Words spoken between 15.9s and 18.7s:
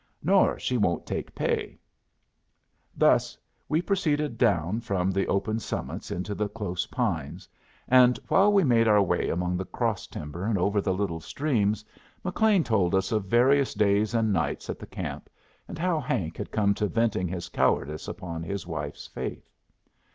Hank had come to venting his cowardice upon his